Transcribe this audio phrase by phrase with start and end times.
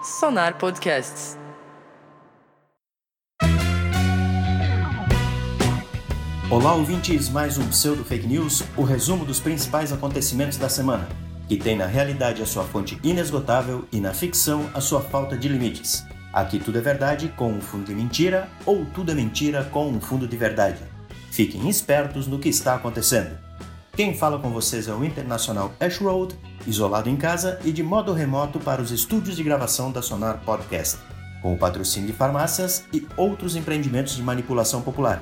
[0.00, 1.36] Sonar Podcasts.
[6.48, 11.08] Olá, ouvintes, mais um Pseudo Fake News, o resumo dos principais acontecimentos da semana,
[11.48, 15.48] que tem na realidade a sua fonte inesgotável e na ficção a sua falta de
[15.48, 16.06] limites.
[16.32, 20.00] Aqui tudo é verdade com um fundo de mentira ou tudo é mentira com um
[20.00, 20.78] fundo de verdade.
[21.32, 23.36] Fiquem espertos no que está acontecendo.
[23.98, 28.12] Quem fala com vocês é o internacional Ash Road, isolado em casa e de modo
[28.12, 31.00] remoto para os estúdios de gravação da Sonar Podcast,
[31.42, 35.20] com o patrocínio de farmácias e outros empreendimentos de manipulação popular.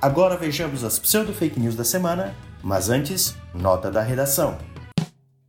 [0.00, 4.58] Agora vejamos as pseudo-fake news da semana, mas antes, nota da redação.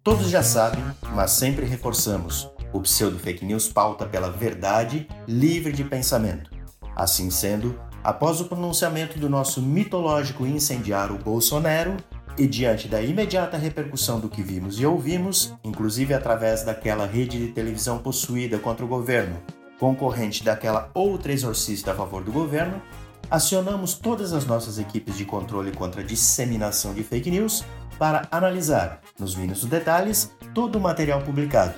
[0.03, 6.49] Todos já sabem, mas sempre reforçamos: o pseudo-fake news pauta pela verdade livre de pensamento.
[6.95, 11.95] Assim sendo, após o pronunciamento do nosso mitológico incendiário Bolsonaro,
[12.37, 17.53] e diante da imediata repercussão do que vimos e ouvimos, inclusive através daquela rede de
[17.53, 19.37] televisão possuída contra o governo,
[19.79, 22.81] concorrente daquela outra exorcista a favor do governo,
[23.29, 27.63] acionamos todas as nossas equipes de controle contra a disseminação de fake news
[27.97, 31.73] para analisar, nos mínimos detalhes, todo o material publicado.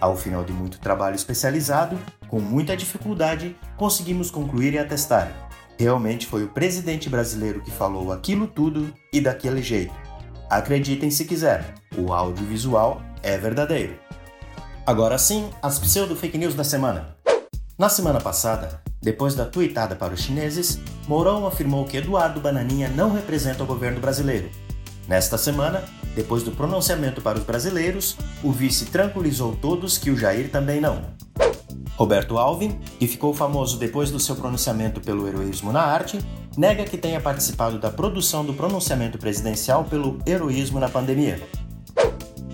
[0.00, 5.43] Ao final de muito trabalho especializado, com muita dificuldade, conseguimos concluir e atestar.
[5.78, 9.94] Realmente foi o presidente brasileiro que falou aquilo tudo e daquele jeito.
[10.48, 13.98] Acreditem se quiser, o audiovisual é verdadeiro.
[14.86, 17.16] Agora sim, as pseudo-fake news da semana.
[17.76, 23.12] Na semana passada, depois da tuitada para os chineses, Mourão afirmou que Eduardo Bananinha não
[23.12, 24.48] representa o governo brasileiro.
[25.08, 25.82] Nesta semana,
[26.14, 31.02] depois do pronunciamento para os brasileiros, o vice tranquilizou todos que o Jair também não.
[31.96, 36.18] Roberto Alvin, que ficou famoso depois do seu pronunciamento pelo heroísmo na arte,
[36.56, 41.40] nega que tenha participado da produção do pronunciamento presidencial pelo heroísmo na pandemia.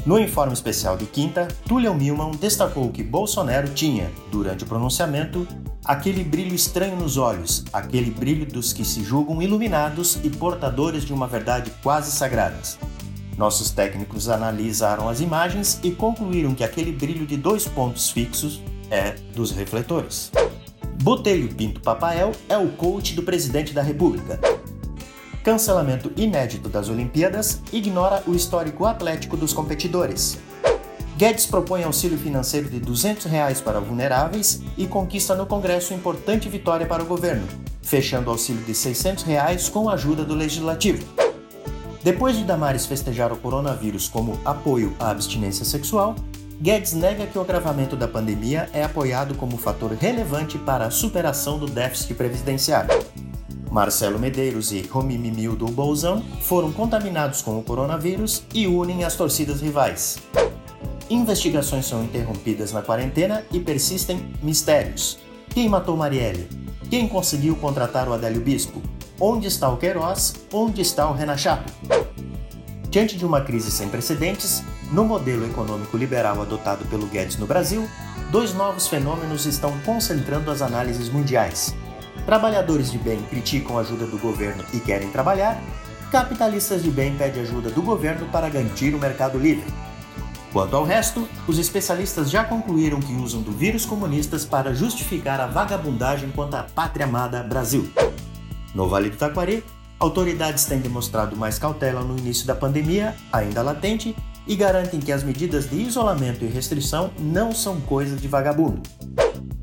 [0.04, 5.46] No informe especial de quinta, Tullian Milman destacou que Bolsonaro tinha, durante o pronunciamento,
[5.84, 11.12] aquele brilho estranho nos olhos, aquele brilho dos que se julgam iluminados e portadores de
[11.12, 12.58] uma verdade quase sagrada.
[13.36, 19.14] Nossos técnicos analisaram as imagens e concluíram que aquele brilho de dois pontos fixos é
[19.34, 20.30] dos refletores.
[21.02, 24.38] Botelho Pinto Papael é o coach do presidente da República.
[25.42, 30.38] Cancelamento inédito das Olimpíadas ignora o histórico atlético dos competidores.
[31.16, 36.86] Guedes propõe auxílio financeiro de 200 reais para vulneráveis e conquista no Congresso importante vitória
[36.86, 37.46] para o governo,
[37.82, 41.06] fechando o auxílio de 600 reais com a ajuda do Legislativo.
[42.02, 46.16] Depois de Damares festejar o coronavírus como apoio à abstinência sexual,
[46.60, 51.58] Guedes nega que o agravamento da pandemia é apoiado como fator relevante para a superação
[51.58, 53.02] do déficit previdenciário.
[53.70, 60.18] Marcelo Medeiros e Romimimildo Bolzão foram contaminados com o coronavírus e unem as torcidas rivais.
[61.08, 65.18] Investigações são interrompidas na quarentena e persistem mistérios.
[65.48, 66.46] Quem matou Marielle?
[66.90, 68.82] Quem conseguiu contratar o Adélio Bispo?
[69.18, 70.34] Onde está o Queiroz?
[70.52, 71.72] Onde está o Renachato?
[72.90, 77.88] Diante de uma crise sem precedentes, no modelo econômico liberal adotado pelo Guedes no Brasil,
[78.30, 81.74] dois novos fenômenos estão concentrando as análises mundiais:
[82.26, 85.60] Trabalhadores de bem criticam a ajuda do governo e querem trabalhar.
[86.10, 89.72] Capitalistas de bem pedem ajuda do governo para garantir o mercado livre.
[90.52, 95.46] Quanto ao resto, os especialistas já concluíram que usam do vírus comunistas para justificar a
[95.46, 97.88] vagabundagem contra a pátria amada Brasil.
[98.74, 99.62] No Vale do Taquari,
[100.00, 104.16] autoridades têm demonstrado mais cautela no início da pandemia, ainda latente,
[104.50, 108.82] e garantem que as medidas de isolamento e restrição não são coisa de vagabundo.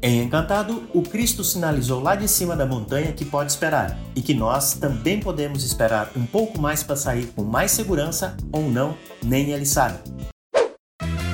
[0.02, 4.34] Em Encantado, o Cristo sinalizou lá de cima da montanha que pode esperar e que
[4.34, 9.52] nós também podemos esperar um pouco mais para sair com mais segurança ou não, nem
[9.52, 10.00] ele sabe.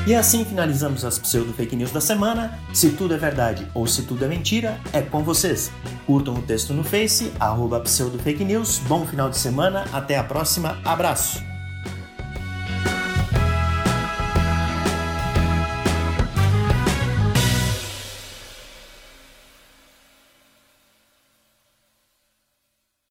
[0.08, 2.60] E assim finalizamos as pseudo fake news da semana.
[2.74, 5.72] Se tudo é verdade ou se tudo é mentira, é com vocês.
[6.08, 8.80] Curtam o texto no Face, arroba pseudo fake news.
[8.80, 11.53] Bom final de semana, até a próxima, abraço!